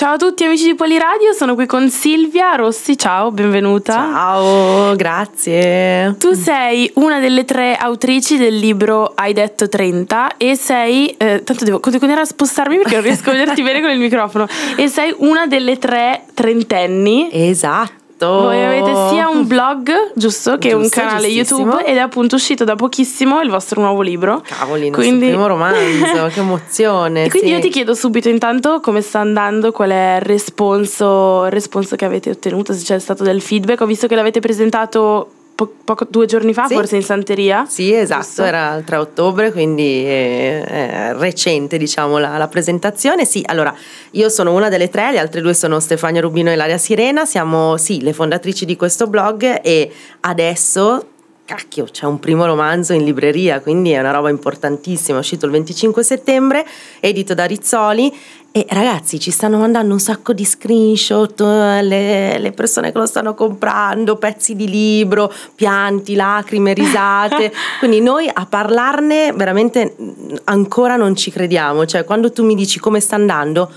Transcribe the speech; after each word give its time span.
Ciao 0.00 0.14
a 0.14 0.16
tutti 0.16 0.44
amici 0.44 0.64
di 0.64 0.74
Poliradio, 0.74 1.34
sono 1.34 1.54
qui 1.54 1.66
con 1.66 1.90
Silvia 1.90 2.54
Rossi, 2.54 2.96
ciao, 2.96 3.30
benvenuta. 3.30 3.92
Ciao, 3.92 4.96
grazie. 4.96 6.16
Tu 6.18 6.32
sei 6.32 6.90
una 6.94 7.20
delle 7.20 7.44
tre 7.44 7.76
autrici 7.76 8.38
del 8.38 8.56
libro 8.56 9.12
Hai 9.14 9.34
detto 9.34 9.68
30 9.68 10.38
e 10.38 10.56
sei, 10.56 11.10
eh, 11.18 11.42
tanto 11.44 11.64
devo 11.66 11.80
continuare 11.80 12.22
a 12.22 12.24
spostarmi 12.24 12.78
perché 12.78 12.94
non 12.94 13.04
riesco 13.04 13.28
a 13.28 13.32
vederti 13.34 13.60
bene 13.60 13.82
con 13.82 13.90
il 13.90 13.98
microfono, 13.98 14.48
e 14.74 14.88
sei 14.88 15.14
una 15.18 15.46
delle 15.46 15.76
tre 15.76 16.24
trentenni. 16.32 17.28
Esatto. 17.30 17.99
Voi 18.26 18.64
avete 18.64 18.92
sia 19.10 19.28
un 19.28 19.46
blog, 19.46 19.90
giusto, 20.14 20.58
che 20.58 20.70
Giusto, 20.70 21.00
un 21.00 21.06
canale. 21.06 21.26
YouTube 21.28 21.84
ed 21.84 21.96
è 21.96 22.00
appunto 22.00 22.36
uscito 22.36 22.64
da 22.64 22.76
pochissimo 22.76 23.40
il 23.40 23.50
vostro 23.50 23.80
nuovo 23.80 24.02
libro. 24.02 24.42
Cavoli, 24.44 24.86
il 24.86 24.92
Quindi- 24.92 25.28
primo 25.28 25.46
romanzo, 25.48 26.26
che 26.32 26.40
emozione. 26.40 27.24
E 27.24 27.30
quindi 27.30 27.48
sì. 27.48 27.54
io 27.54 27.60
ti 27.60 27.68
chiedo 27.68 27.94
subito 27.94 28.28
intanto 28.28 28.80
come 28.80 29.00
sta 29.00 29.20
andando, 29.20 29.72
qual 29.72 29.90
è 29.90 30.16
il 30.20 30.26
responso, 30.26 31.44
il 31.46 31.50
responso 31.50 31.96
che 31.96 32.04
avete 32.04 32.30
ottenuto, 32.30 32.72
se 32.72 32.84
c'è 32.84 32.98
stato 32.98 33.22
del 33.24 33.40
feedback. 33.40 33.80
Ho 33.80 33.86
visto 33.86 34.06
che 34.06 34.14
l'avete 34.14 34.40
presentato 34.40 35.28
po- 35.66 35.74
poco- 35.84 36.06
due 36.08 36.24
giorni 36.26 36.54
fa, 36.54 36.66
Sì. 36.66 36.74
forse 36.74 36.96
in 36.96 37.02
Santeria. 37.02 37.66
Sì, 37.68 37.92
esatto, 37.92 38.22
Giusto? 38.24 38.44
era 38.44 38.74
il 38.76 38.84
3 38.84 38.96
ottobre, 38.96 39.52
quindi 39.52 40.04
è, 40.04 40.62
è 40.62 41.14
recente 41.14 41.76
diciamo 41.76 42.16
la, 42.18 42.38
la 42.38 42.48
presentazione. 42.48 43.24
Sì, 43.26 43.42
allora 43.44 43.74
io 44.12 44.28
sono 44.30 44.54
una 44.54 44.68
delle 44.70 44.88
tre, 44.88 45.12
le 45.12 45.18
altre 45.18 45.40
due 45.42 45.52
sono 45.54 45.78
Stefania 45.80 46.20
Rubino 46.22 46.50
e 46.50 46.56
Laria 46.56 46.78
Sirena, 46.78 47.24
siamo 47.26 47.76
sì 47.76 48.00
le 48.00 48.12
fondatrici 48.14 48.64
di 48.64 48.76
questo 48.76 49.06
blog 49.06 49.60
e 49.62 49.90
adesso... 50.20 51.04
Cacchio, 51.50 51.86
c'è 51.90 52.06
un 52.06 52.20
primo 52.20 52.46
romanzo 52.46 52.92
in 52.92 53.02
libreria, 53.02 53.60
quindi 53.60 53.90
è 53.90 53.98
una 53.98 54.12
roba 54.12 54.28
importantissima, 54.28 55.16
è 55.16 55.20
uscito 55.20 55.46
il 55.46 55.50
25 55.50 56.04
settembre, 56.04 56.64
edito 57.00 57.34
da 57.34 57.44
Rizzoli 57.44 58.16
e 58.52 58.64
ragazzi 58.68 59.18
ci 59.18 59.32
stanno 59.32 59.58
mandando 59.58 59.92
un 59.92 59.98
sacco 59.98 60.32
di 60.32 60.44
screenshot, 60.44 61.40
eh, 61.40 61.82
le, 61.82 62.38
le 62.38 62.52
persone 62.52 62.92
che 62.92 62.98
lo 62.98 63.06
stanno 63.06 63.34
comprando, 63.34 64.14
pezzi 64.14 64.54
di 64.54 64.70
libro, 64.70 65.32
pianti, 65.56 66.14
lacrime, 66.14 66.72
risate. 66.72 67.52
Quindi 67.80 68.00
noi 68.00 68.30
a 68.32 68.46
parlarne 68.46 69.32
veramente 69.32 69.96
ancora 70.44 70.94
non 70.94 71.16
ci 71.16 71.32
crediamo. 71.32 71.84
Cioè 71.84 72.04
quando 72.04 72.30
tu 72.30 72.44
mi 72.44 72.54
dici 72.54 72.78
come 72.78 73.00
sta 73.00 73.16
andando, 73.16 73.68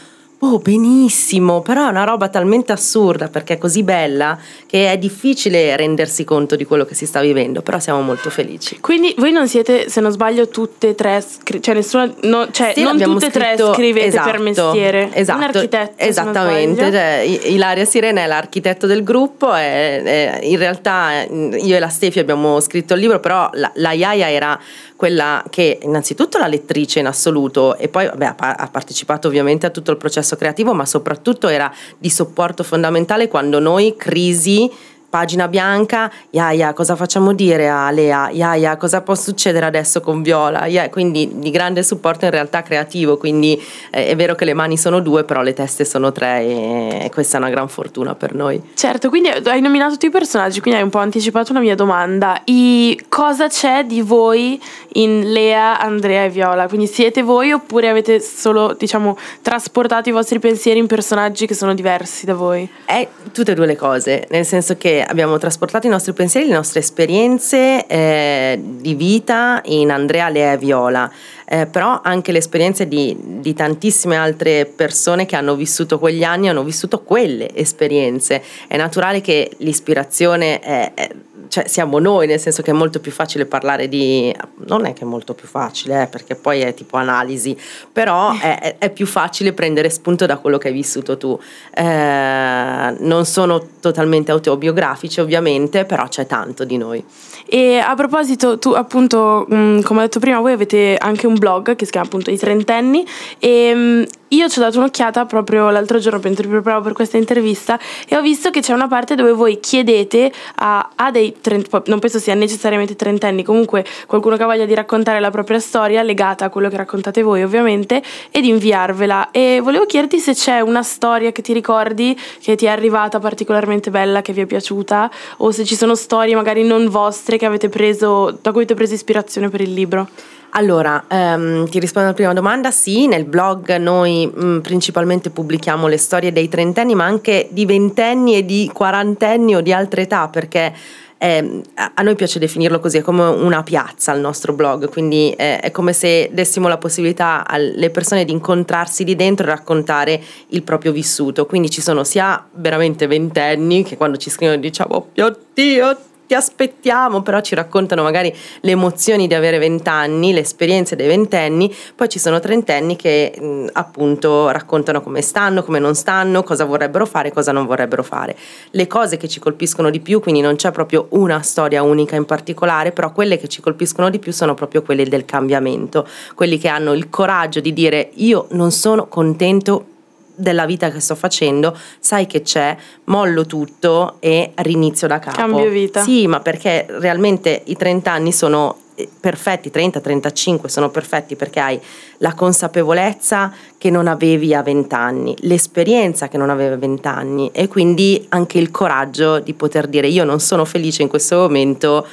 oh 0.44 0.60
benissimo, 0.60 1.62
però 1.62 1.88
è 1.88 1.90
una 1.90 2.04
roba 2.04 2.28
talmente 2.28 2.74
assurda 2.74 3.30
perché 3.30 3.54
è 3.54 3.58
così 3.58 3.82
bella 3.82 4.38
che 4.66 4.92
è 4.92 4.98
difficile 4.98 5.76
rendersi 5.78 6.26
conto 6.26 6.58
di 6.58 6.66
quello 6.66 6.84
che 6.84 6.96
si 6.96 7.06
sta 7.06 7.22
vivendo, 7.22 7.62
però 7.62 7.80
siamo 7.80 8.02
molto 8.02 8.30
felici. 8.30 8.80
Quindi 8.82 9.16
voi 9.18 9.32
non 9.32 9.48
siete, 9.48 9.90
se 9.90 10.02
non 10.02 10.12
sbaglio, 10.12 10.50
tutte 10.50 10.90
e 10.90 10.96
tre, 10.96 11.24
cioè 11.62 11.74
nessuna, 11.74 12.12
no, 12.24 12.52
cioè 12.52 12.74
Sì, 12.76 12.84
non 12.84 13.00
tutte 13.00 13.28
e 13.28 13.32
tre 13.32 13.56
scrivete 13.58 14.08
esatto, 14.08 14.32
per 14.32 14.40
mestiere. 14.40 15.10
Esatto, 15.14 15.38
Un 15.38 15.44
architetto, 15.46 16.04
esattamente. 16.04 16.92
cioè, 16.92 17.40
Ilaria 17.46 17.86
Sirena 17.86 18.22
è 18.24 18.28
l'architetto 18.28 18.86
del 18.86 19.04
gruppo. 19.04 19.56
E, 19.56 20.02
e 20.04 20.40
in 20.50 20.58
realtà 20.58 21.24
eh, 21.24 21.58
io 21.62 21.76
e 21.76 21.80
la 21.80 21.90
Stefi 21.90 22.20
abbiamo 22.20 22.60
scritto 22.60 22.96
il 22.96 23.00
libro, 23.00 23.20
però 23.20 23.50
la, 23.54 23.72
la 23.76 23.92
Iaia 23.94 24.30
era 24.30 24.60
quella 24.96 25.44
che 25.50 25.80
innanzitutto 25.82 26.38
la 26.38 26.48
lettrice 26.48 27.00
in 27.00 27.08
assoluto 27.08 27.76
e 27.76 27.90
poi 27.90 28.06
vabbè, 28.06 28.36
ha 28.38 28.70
partecipato 28.72 29.28
ovviamente 29.28 29.66
a 29.66 29.70
tutto 29.70 29.92
il 29.92 29.98
processo 29.98 30.33
creativo, 30.36 30.74
ma 30.74 30.86
soprattutto 30.86 31.48
era 31.48 31.74
di 31.98 32.10
supporto 32.10 32.64
fondamentale 32.64 33.28
quando 33.28 33.60
noi 33.60 33.96
crisi 33.96 34.72
Pagina 35.14 35.48
bianca, 35.48 36.12
Iaia, 36.32 36.74
cosa 36.74 36.96
facciamo 36.96 37.34
dire 37.34 37.70
a 37.70 37.92
Lea? 37.92 38.32
Iaia, 38.32 38.78
cosa 38.78 39.02
può 39.02 39.14
succedere 39.14 39.64
adesso 39.64 40.02
con 40.02 40.24
Viola? 40.24 40.66
Ia- 40.66 40.90
quindi 40.90 41.34
di 41.36 41.52
grande 41.52 41.84
supporto 41.84 42.26
in 42.26 42.32
realtà 42.32 42.64
creativo, 42.64 43.18
quindi 43.18 43.62
eh, 43.92 44.08
è 44.08 44.16
vero 44.16 44.34
che 44.34 44.44
le 44.44 44.56
mani 44.56 44.76
sono 44.76 45.02
due, 45.02 45.24
però 45.24 45.44
le 45.44 45.54
teste 45.54 45.86
sono 45.86 46.12
tre 46.12 46.42
e, 46.42 47.00
e 47.04 47.12
questa 47.12 47.38
è 47.38 47.40
una 47.42 47.52
gran 47.52 47.68
fortuna 47.68 48.16
per 48.16 48.34
noi. 48.34 48.60
Certo, 48.74 49.10
quindi 49.10 49.30
hai 49.30 49.62
nominato 49.62 49.92
tutti 49.92 50.08
i 50.08 50.10
personaggi, 50.10 50.62
quindi 50.62 50.80
hai 50.80 50.84
un 50.84 50.90
po' 50.90 50.98
anticipato 50.98 51.52
una 51.52 51.62
mia 51.62 51.76
domanda. 51.76 52.42
I, 52.46 53.00
cosa 53.08 53.48
c'è 53.48 53.84
di 53.86 54.02
voi 54.02 54.60
in 54.94 55.32
Lea, 55.32 55.80
Andrea 55.80 56.24
e 56.24 56.30
Viola? 56.30 56.68
Quindi 56.68 56.88
siete 56.88 57.22
voi 57.22 57.52
oppure 57.52 57.88
avete 57.88 58.20
solo, 58.20 58.74
diciamo, 58.76 59.16
trasportato 59.44 60.10
i 60.10 60.12
vostri 60.12 60.40
pensieri 60.40 60.80
in 60.80 60.88
personaggi 60.88 61.46
che 61.46 61.54
sono 61.54 61.76
diversi 61.76 62.26
da 62.26 62.34
voi? 62.34 62.68
È 62.84 63.08
tutte 63.32 63.52
e 63.52 63.54
due 63.54 63.68
le 63.68 63.76
cose, 63.76 64.26
nel 64.32 64.44
senso 64.44 64.76
che 64.76 65.02
abbiamo 65.08 65.38
trasportato 65.38 65.88
i 65.88 65.90
nostri 65.90 66.14
pensieri, 66.14 66.48
le 66.48 66.56
nostre 66.56 66.80
esperienze 66.80 67.86
eh, 67.86 68.60
di 68.62 68.96
vita 68.96 69.62
in 69.66 69.92
Andrea, 69.92 70.30
Lea 70.30 70.54
e 70.54 70.58
Viola, 70.58 71.12
eh, 71.46 71.66
però 71.66 72.02
anche 72.04 72.32
le 72.32 72.40
esperienze 72.40 72.88
di, 72.88 73.16
di 73.20 73.54
tantissime 73.54 74.16
altre 74.16 74.66
persone 74.66 75.26
che 75.26 75.36
hanno 75.36 75.56
vissuto 75.56 76.00
quegli 76.00 76.24
anni, 76.24 76.50
hanno 76.50 76.64
vissuto 76.64 77.02
quelle 77.02 77.54
esperienze. 77.56 78.42
È 78.68 78.78
naturale 78.78 79.22
che 79.22 79.52
l'ispirazione 79.58 80.60
è, 80.60 80.92
è- 80.94 81.10
cioè 81.54 81.68
siamo 81.68 82.00
noi, 82.00 82.26
nel 82.26 82.40
senso 82.40 82.64
che 82.64 82.72
è 82.72 82.74
molto 82.74 83.00
più 83.00 83.12
facile 83.12 83.46
parlare 83.46 83.88
di... 83.88 84.36
non 84.66 84.86
è 84.88 84.94
che 84.94 85.04
è 85.04 85.06
molto 85.06 85.36
più 85.36 85.48
facile, 85.48 86.02
eh, 86.02 86.08
perché 86.08 86.34
poi 86.34 86.62
è 86.62 86.74
tipo 86.74 86.98
analisi, 86.98 87.56
però 87.92 88.34
è, 88.42 88.78
è- 88.80 88.90
più 88.90 89.06
facile 89.06 89.54
prendere 89.54 89.92
spunto 89.92 90.26
da 90.26 90.38
quello 90.38 90.58
che 90.58 90.70
hai 90.70 90.74
vissuto 90.74 91.16
tu. 91.16 91.40
Eh, 91.76 92.96
non 92.98 93.26
sono 93.26 93.68
totalmente 93.80 94.32
autobiografici 94.32 95.20
ovviamente, 95.20 95.86
però 95.86 96.08
c'è 96.08 96.26
tanto 96.26 96.64
di 96.64 96.78
noi. 96.78 97.06
E 97.46 97.78
a 97.78 97.94
proposito, 97.94 98.58
tu 98.58 98.72
appunto, 98.72 99.46
mh, 99.48 99.82
come 99.82 100.00
ho 100.00 100.04
detto 100.04 100.20
prima, 100.20 100.40
voi 100.40 100.54
avete 100.54 100.98
anche 100.98 101.28
un 101.28 101.38
blog 101.38 101.76
che 101.76 101.86
si 101.86 101.92
chiama 101.92 102.08
appunto 102.08 102.32
I 102.32 102.38
Trentenni 102.40 103.06
e 103.38 103.76
mh, 103.76 104.06
io 104.34 104.50
ci 104.50 104.60
ho 104.60 104.62
dato 104.62 104.80
un'occhiata 104.80 105.26
proprio 105.26 105.70
l'altro 105.70 106.00
giorno 106.00 106.20
mentre 106.24 106.46
mi 106.46 106.54
preparavo 106.54 106.84
per 106.84 106.94
questa 106.94 107.18
intervista 107.18 107.80
e 108.08 108.18
ho 108.18 108.22
visto 108.22 108.50
che 108.50 108.62
c'è 108.62 108.74
una 108.74 108.88
parte 108.88 109.16
dove 109.16 109.32
voi 109.32 109.60
chiedete 109.60 110.32
a, 110.56 110.90
a 110.96 111.12
dei 111.12 111.36
trent- 111.40 111.88
non 111.88 112.00
penso 112.00 112.20
sia 112.20 112.34
necessariamente 112.34 112.96
trentenni, 112.96 113.44
comunque 113.44 113.86
qualcuno 114.08 114.36
che 114.36 114.44
ha 114.44 114.46
voglia 114.48 114.66
di 114.66 114.74
raccontare 114.74 115.20
la 115.20 115.30
propria 115.30 115.60
storia 115.60 116.02
legata 116.02 116.46
a 116.46 116.50
quello 116.50 116.70
che 116.70 116.78
raccontate 116.78 117.22
voi 117.22 117.44
ovviamente 117.44 118.02
e 118.32 118.42
di 118.42 118.50
inviarvela 118.50 119.30
e 119.32 119.60
volevo 119.62 119.86
chiederti 119.86 120.20
se 120.20 120.34
c'è 120.34 120.62
una 120.62 120.84
storia 120.84 121.32
che 121.32 121.42
ti 121.42 121.54
ricordi 121.54 122.20
che 122.42 122.56
ti 122.56 122.66
è 122.66 122.70
arrivata 122.70 123.20
particolarmente 123.20 123.92
bella, 123.92 124.22
che 124.22 124.34
vi 124.34 124.42
è 124.42 124.46
piaciuta 124.46 125.12
o 125.38 125.52
se 125.52 125.64
ci 125.64 125.76
sono 125.76 125.94
storie 125.96 126.34
magari 126.36 126.64
non 126.64 126.90
vostre 126.90 127.38
che 127.38 127.46
avete 127.46 127.70
preso, 127.70 128.38
da 128.42 128.50
cui 128.50 128.62
avete 128.62 128.74
preso 128.74 128.94
ispirazione 128.96 129.50
per 129.50 129.62
il 129.62 129.74
libro. 129.74 130.08
Allora, 130.56 131.06
ehm, 131.08 131.68
ti 131.68 131.80
rispondo 131.80 132.10
alla 132.10 132.16
prima 132.16 132.34
domanda, 132.34 132.70
sì, 132.70 133.08
nel 133.08 133.26
blog 133.26 133.76
noi 133.78 134.28
mh, 134.28 134.60
principalmente 134.60 135.32
pubblichiamo 135.32 135.88
le 135.88 135.98
storie 135.98 136.32
dei 136.32 136.48
trentenni, 136.48 136.94
ma 136.94 137.06
anche 137.06 137.48
di 137.50 137.66
ventenni 137.66 138.36
e 138.36 138.46
di 138.46 138.70
quarantenni 138.72 139.56
o 139.56 139.62
di 139.62 139.74
altre 139.74 140.04
età, 140.04 140.28
perché 140.28 140.72
ehm, 141.18 141.62
a 141.96 142.02
noi 142.04 142.14
piace 142.14 142.38
definirlo 142.38 142.80
così, 142.80 143.00
è 143.00 143.02
come 143.02 143.24
una 143.24 143.64
piazza 143.64 144.14
il 144.14 144.22
nostro 144.22 144.54
blog, 144.54 144.90
quindi 144.90 145.32
eh, 145.32 145.60
è 145.60 145.72
come 145.72 145.92
se 145.92 146.30
dessimo 146.32 146.68
la 146.68 146.78
possibilità 146.78 147.48
alle 147.48 147.90
persone 147.90 148.24
di 148.24 148.32
incontrarsi 148.32 149.06
lì 149.06 149.16
dentro 149.16 149.48
e 149.48 149.50
raccontare 149.50 150.22
il 150.50 150.62
proprio 150.62 150.92
vissuto, 150.92 151.48
quindi 151.48 151.72
ci 151.72 151.82
sono 151.82 152.04
sia 152.04 152.46
veramente 152.58 153.08
ventenni 153.08 153.82
che 153.82 153.98
quando 153.98 154.18
ci 154.18 154.30
scrivono 154.30 154.60
diciamo, 154.60 154.94
"Oh 154.94 155.08
mio 155.16 155.98
ti 156.26 156.34
aspettiamo, 156.34 157.22
però 157.22 157.42
ci 157.42 157.56
raccontano 157.56 158.04
magari 158.04 158.34
le 158.62 158.72
emozioni 158.72 159.28
di 159.28 159.34
avere 159.34 159.58
vent'anni, 159.58 160.34
le 160.34 160.40
esperienze 160.40 160.96
dei 160.96 161.08
ventenni, 161.08 161.74
poi 161.96 162.10
ci 162.10 162.20
sono 162.20 162.40
trentenni 162.40 162.96
che 162.96 163.34
mh, 163.40 163.68
appunto 163.74 164.50
raccontano 164.50 165.02
come 165.02 165.22
stanno, 165.22 165.64
come 165.64 165.80
non 165.80 165.96
stanno, 165.96 166.44
cosa 166.44 166.66
vorrebbero 166.66 167.06
fare, 167.06 167.32
cosa 167.32 167.52
non 167.52 167.66
vorrebbero 167.66 168.04
fare. 168.04 168.36
Le 168.72 168.88
cose 168.88 169.18
che 169.18 169.28
ci 169.28 169.40
colpiscono 169.40 169.90
di 169.90 170.00
più, 170.00 170.20
quindi 170.20 170.42
non 170.42 170.56
c'è 170.56 170.72
proprio 170.72 171.08
una 171.10 171.42
storia 171.42 171.84
unica 171.84 172.16
in 172.16 172.26
particolare, 172.26 172.92
però 172.92 173.12
quelle 173.12 173.38
che 173.38 173.48
ci 173.48 173.62
colpiscono 173.62 174.10
di 174.10 174.20
più 174.20 174.32
sono 174.32 174.54
proprio 174.54 174.82
quelle 174.82 175.06
del 175.06 175.26
cambiamento, 175.26 176.08
quelli 176.36 176.58
che 176.58 176.68
hanno 176.68 176.94
il 176.94 177.10
coraggio 177.10 177.60
di 177.60 177.74
dire 177.74 178.10
io 178.16 178.48
non 178.52 178.72
sono 178.72 179.08
contento 179.08 179.88
della 180.36 180.66
vita 180.66 180.90
che 180.90 181.00
sto 181.00 181.16
facendo, 181.16 181.78
sai 182.00 182.26
che 182.26 182.42
c'è, 182.42 182.76
mollo 183.06 183.46
tutto 183.46 184.18
e 184.20 184.52
rinizio 184.56 185.08
da 185.08 185.20
capo. 185.20 185.38
Cambio 185.38 185.70
vita. 185.70 186.02
Sì, 186.02 186.28
ma 186.28 186.40
perché 186.40 186.86
realmente 186.90 187.62
i 187.66 187.76
30 187.76 188.12
anni 188.12 188.32
sono 188.32 188.78
eh, 188.96 189.10
perfetti, 189.20 189.72
30, 189.72 190.00
35 190.00 190.70
sono 190.70 190.90
perfetti 190.90 191.36
perché 191.36 191.60
hai 191.60 191.80
la 192.18 192.34
consapevolezza 192.34 193.52
che 193.78 193.90
non 193.90 194.08
avevi 194.08 194.54
a 194.54 194.62
20 194.62 194.96
anni, 194.96 195.36
l'esperienza 195.42 196.28
che 196.28 196.38
non 196.38 196.50
avevi 196.50 196.74
a 196.74 196.78
20 196.78 197.08
anni 197.08 197.50
e 197.52 197.68
quindi 197.68 198.26
anche 198.30 198.60
il 198.60 198.72
coraggio 198.72 199.40
di 199.40 199.54
poter 199.54 199.88
dire 199.88 200.08
io 200.08 200.24
non 200.24 200.40
sono 200.40 200.64
felice 200.66 201.02
in 201.02 201.08
questo 201.08 201.38
momento, 201.38 202.06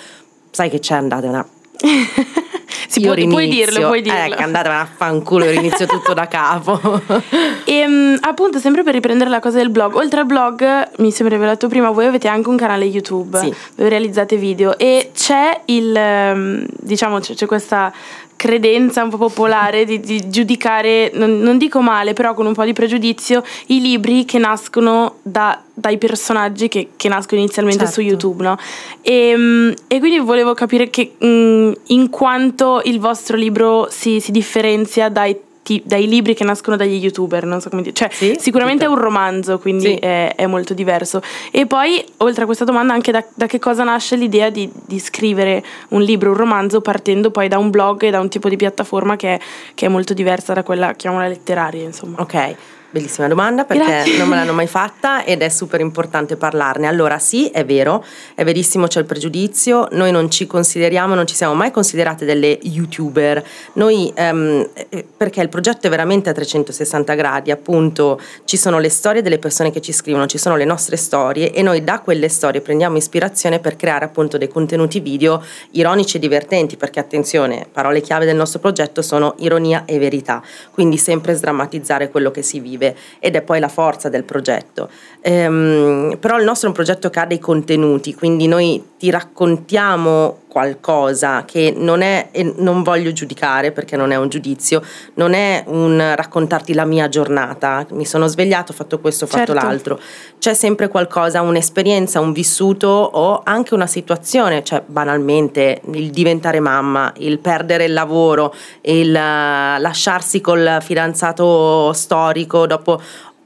sai 0.50 0.70
che 0.70 0.78
c'è, 0.78 0.94
andate 0.94 1.26
una 1.26 1.46
Si 2.88 3.00
può, 3.00 3.12
puoi 3.14 3.46
rinizio. 3.46 3.66
dirlo, 3.66 3.86
puoi 3.86 4.02
dirlo. 4.02 4.18
Ecco, 4.34 4.42
andate 4.42 4.68
a 4.68 4.88
fanculo, 4.96 5.44
io 5.44 5.52
inizio 5.52 5.86
tutto 5.86 6.12
da 6.14 6.26
capo. 6.28 6.78
E 7.64 7.86
mh, 7.86 8.18
appunto, 8.22 8.58
sempre 8.58 8.82
per 8.82 8.94
riprendere 8.94 9.30
la 9.30 9.38
cosa 9.40 9.58
del 9.58 9.70
blog, 9.70 9.94
oltre 9.94 10.20
al 10.20 10.26
blog, 10.26 10.90
mi 10.98 11.10
sembra 11.12 11.36
detto 11.38 11.68
prima, 11.68 11.90
voi 11.90 12.06
avete 12.06 12.26
anche 12.28 12.48
un 12.48 12.56
canale 12.56 12.84
YouTube 12.84 13.38
Sì. 13.38 13.54
dove 13.74 13.88
realizzate 13.88 14.36
video 14.36 14.76
e 14.76 15.10
c'è 15.14 15.60
il, 15.66 15.94
ehm, 15.94 16.66
diciamo, 16.68 17.20
c'è, 17.20 17.34
c'è 17.34 17.46
questa 17.46 17.92
credenza 18.40 19.02
un 19.02 19.10
po' 19.10 19.18
popolare 19.18 19.84
di, 19.84 20.00
di 20.00 20.30
giudicare, 20.30 21.10
non, 21.12 21.40
non, 21.40 21.58
dico 21.58 21.82
male, 21.82 22.14
però 22.14 22.32
con 22.32 22.46
un 22.46 22.54
po' 22.54 22.64
di 22.64 22.72
pregiudizio, 22.72 23.44
i 23.66 23.82
libri 23.82 24.24
che 24.24 24.38
nascono 24.38 25.16
da, 25.20 25.60
dai 25.74 25.98
personaggi 25.98 26.68
che, 26.68 26.88
che 26.96 27.08
nascono 27.10 27.42
inizialmente 27.42 27.84
certo. 27.84 28.00
su 28.00 28.00
YouTube, 28.00 28.42
no? 28.42 28.56
E, 29.02 29.28
ehm, 29.28 29.74
e, 29.86 29.98
quindi 29.98 30.20
volevo 30.20 30.54
capire 30.54 30.88
che 30.88 31.16
mh, 31.18 31.72
in 31.88 32.08
quanto 32.08 32.80
il 32.84 32.98
vostro 32.98 33.36
libro 33.36 33.88
si, 33.90 34.20
si 34.20 34.30
differenzia 34.32 35.10
dai 35.10 35.36
ti, 35.62 35.82
dai 35.84 36.08
libri 36.08 36.34
che 36.34 36.44
nascono 36.44 36.76
dagli 36.76 37.02
youtuber, 37.02 37.44
non 37.44 37.60
so 37.60 37.68
come 37.68 37.82
dire. 37.82 37.94
Cioè, 37.94 38.08
sì, 38.10 38.36
sicuramente 38.38 38.84
tutto. 38.84 38.96
è 38.96 38.98
un 38.98 39.04
romanzo, 39.04 39.58
quindi 39.58 39.86
sì. 39.86 39.94
è, 39.94 40.34
è, 40.34 40.46
molto 40.46 40.74
diverso. 40.74 41.22
E 41.50 41.66
poi, 41.66 42.04
oltre 42.18 42.42
a 42.42 42.46
questa 42.46 42.64
domanda, 42.64 42.92
anche 42.92 43.12
da, 43.12 43.24
da 43.34 43.46
che 43.46 43.58
cosa 43.58 43.84
nasce 43.84 44.16
l'idea 44.16 44.50
di, 44.50 44.70
di, 44.86 44.98
scrivere 44.98 45.62
un 45.88 46.02
libro, 46.02 46.30
un 46.30 46.36
romanzo, 46.36 46.80
partendo 46.80 47.30
poi 47.30 47.48
da 47.48 47.58
un 47.58 47.70
blog 47.70 48.02
e 48.02 48.10
da 48.10 48.20
un 48.20 48.28
tipo 48.28 48.48
di 48.48 48.56
piattaforma 48.56 49.16
che 49.16 49.34
è, 49.34 49.40
che 49.74 49.86
è 49.86 49.88
molto 49.88 50.14
diversa 50.14 50.52
da 50.52 50.62
quella, 50.62 50.94
chiamiamola 50.94 51.28
letteraria, 51.28 51.82
insomma. 51.82 52.20
Ok. 52.20 52.56
Bellissima 52.92 53.28
domanda 53.28 53.64
perché 53.64 53.84
Grazie. 53.84 54.18
non 54.18 54.26
me 54.26 54.34
l'hanno 54.34 54.52
mai 54.52 54.66
fatta 54.66 55.22
ed 55.22 55.42
è 55.42 55.48
super 55.48 55.78
importante 55.78 56.34
parlarne. 56.34 56.88
Allora 56.88 57.20
sì, 57.20 57.46
è 57.46 57.64
vero, 57.64 58.04
è 58.34 58.42
verissimo, 58.42 58.88
c'è 58.88 58.98
il 58.98 59.06
pregiudizio, 59.06 59.86
noi 59.92 60.10
non 60.10 60.28
ci 60.28 60.48
consideriamo, 60.48 61.14
non 61.14 61.24
ci 61.24 61.36
siamo 61.36 61.54
mai 61.54 61.70
considerate 61.70 62.24
delle 62.24 62.58
youtuber, 62.62 63.44
noi 63.74 64.10
ehm, 64.12 64.70
perché 65.16 65.40
il 65.40 65.48
progetto 65.48 65.86
è 65.86 65.90
veramente 65.90 66.30
a 66.30 66.32
360 66.32 67.14
gradi, 67.14 67.52
appunto 67.52 68.20
ci 68.44 68.56
sono 68.56 68.80
le 68.80 68.88
storie 68.88 69.22
delle 69.22 69.38
persone 69.38 69.70
che 69.70 69.80
ci 69.80 69.92
scrivono, 69.92 70.26
ci 70.26 70.38
sono 70.38 70.56
le 70.56 70.64
nostre 70.64 70.96
storie 70.96 71.52
e 71.52 71.62
noi 71.62 71.84
da 71.84 72.00
quelle 72.00 72.28
storie 72.28 72.60
prendiamo 72.60 72.96
ispirazione 72.96 73.60
per 73.60 73.76
creare 73.76 74.04
appunto 74.04 74.36
dei 74.36 74.48
contenuti 74.48 74.98
video 74.98 75.40
ironici 75.72 76.16
e 76.16 76.20
divertenti 76.20 76.76
perché 76.76 76.98
attenzione, 76.98 77.68
parole 77.70 78.00
chiave 78.00 78.24
del 78.24 78.34
nostro 78.34 78.58
progetto 78.58 79.00
sono 79.00 79.36
ironia 79.38 79.84
e 79.86 79.96
verità, 80.00 80.42
quindi 80.72 80.96
sempre 80.96 81.34
sdrammatizzare 81.34 82.10
quello 82.10 82.32
che 82.32 82.42
si 82.42 82.58
vive 82.58 82.78
vive 82.80 82.96
ed 83.18 83.36
è 83.36 83.42
poi 83.42 83.60
la 83.60 83.68
forza 83.68 84.08
del 84.08 84.24
progetto. 84.24 84.88
Ehm, 85.20 86.16
però 86.18 86.38
il 86.38 86.44
nostro 86.44 86.66
è 86.66 86.70
un 86.70 86.74
progetto 86.74 87.10
che 87.10 87.20
ha 87.20 87.26
dei 87.26 87.38
contenuti, 87.38 88.14
quindi 88.14 88.46
noi 88.46 88.82
ti 88.98 89.10
raccontiamo 89.10 90.38
qualcosa 90.50 91.44
che 91.44 91.72
non 91.76 92.02
è, 92.02 92.28
e 92.32 92.54
non 92.56 92.82
voglio 92.82 93.12
giudicare 93.12 93.70
perché 93.70 93.96
non 93.96 94.10
è 94.10 94.16
un 94.16 94.28
giudizio, 94.28 94.82
non 95.14 95.32
è 95.32 95.62
un 95.68 96.12
raccontarti 96.16 96.74
la 96.74 96.84
mia 96.84 97.08
giornata, 97.08 97.86
mi 97.92 98.04
sono 98.04 98.26
svegliato, 98.26 98.72
ho 98.72 98.74
fatto 98.74 98.98
questo, 98.98 99.26
ho 99.26 99.28
certo. 99.28 99.52
fatto 99.54 99.64
l'altro, 99.64 100.00
c'è 100.38 100.52
sempre 100.54 100.88
qualcosa, 100.88 101.40
un'esperienza, 101.40 102.18
un 102.18 102.32
vissuto 102.32 102.88
o 102.88 103.42
anche 103.44 103.74
una 103.74 103.86
situazione, 103.86 104.64
cioè 104.64 104.82
banalmente 104.84 105.80
il 105.92 106.10
diventare 106.10 106.58
mamma, 106.58 107.12
il 107.18 107.38
perdere 107.38 107.84
il 107.84 107.92
lavoro, 107.92 108.52
il 108.82 109.12
lasciarsi 109.12 110.40
col 110.40 110.78
fidanzato 110.80 111.92
storico 111.92 112.66
dopo 112.66 113.00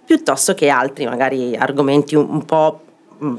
piuttosto 0.04 0.54
che 0.54 0.68
altri 0.68 1.06
magari 1.06 1.56
argomenti 1.56 2.14
un, 2.14 2.44
po' 2.44 2.80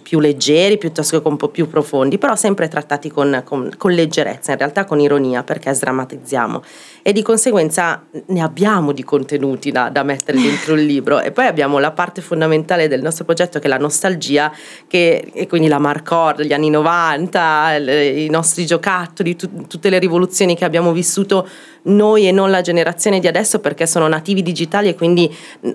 più 0.02 0.20
leggeri 0.20 0.78
piuttosto 0.78 1.22
che 1.22 1.28
un 1.28 1.38
po' 1.38 1.50
più 1.50 1.68
profondi, 1.68 2.18
però 2.18 2.36
sempre 2.36 2.68
trattati 2.68 3.10
con, 3.10 3.42
con, 3.44 3.72
con, 3.78 3.92
leggerezza, 3.92 4.52
in 4.52 4.58
realtà 4.58 4.86
con 4.86 5.00
ironia 5.00 5.44
perché 5.44 5.74
sdrammatizziamo. 5.74 6.64
E 7.02 7.14
di 7.14 7.22
conseguenza 7.22 8.04
ne 8.28 8.42
abbiamo 8.42 8.92
di 8.92 9.04
contenuti 9.04 9.72
da, 9.72 9.90
da 9.90 10.04
mettere 10.04 10.40
dentro 10.42 10.74
il 10.76 10.86
libro. 10.86 11.20
E 11.20 11.32
poi 11.32 11.46
abbiamo 11.46 11.80
la 11.80 11.92
parte 11.92 12.22
fondamentale 12.22 12.88
del 12.88 13.02
nostro 13.02 13.26
progetto 13.26 13.60
che 13.60 13.66
è 13.66 13.70
la 13.70 13.78
nostalgia 13.78 14.52
che, 14.88 15.32
e 15.34 15.48
quindi 15.48 15.68
la 15.68 15.80
Marcor 15.80 16.36
degli 16.36 16.54
anni 16.54 16.70
90, 16.70 17.78
le, 17.78 18.08
i 18.08 18.30
nostri 18.30 18.66
giocattoli, 18.66 19.36
tu, 19.36 19.68
tutte 19.68 19.90
le 19.90 20.00
rivoluzioni 20.00 20.56
che 20.56 20.66
abbiamo 20.66 20.92
vissuto 20.92 21.48
noi 21.84 22.28
e 22.28 22.32
non 22.32 22.50
la 22.50 22.62
generazione 22.62 23.20
di 23.20 23.28
adesso 23.28 23.60
perché 23.60 23.86
sono 23.86 24.08
nativi 24.08 24.42
digitali 24.42 24.88
e 24.90 24.96
quindi 24.96 25.34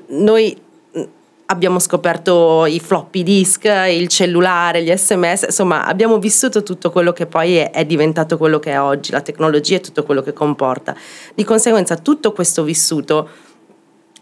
noi 0.09 0.69
abbiamo 1.51 1.79
scoperto 1.79 2.65
i 2.65 2.79
floppy 2.79 3.23
disk, 3.23 3.65
il 3.65 4.09
cellulare, 4.09 4.83
gli 4.83 4.97
sms, 4.97 5.43
insomma 5.49 5.85
abbiamo 5.85 6.19
vissuto 6.19 6.63
tutto 6.63 6.91
quello 6.91 7.13
che 7.13 7.27
poi 7.27 7.57
è, 7.57 7.71
è, 7.71 7.85
diventato 7.85 8.39
quello 8.39 8.59
che 8.59 8.71
è 8.71 8.81
oggi, 8.81 9.11
la 9.11 9.21
tecnologia 9.21 9.77
e 9.77 9.81
tutto 9.81 10.05
quello 10.05 10.23
che 10.23 10.33
comporta. 10.33 10.95
Di 11.35 11.45
conseguenza 11.45 11.97
tutto 11.97 12.33
questo 12.33 12.63
vissuto 12.63 13.29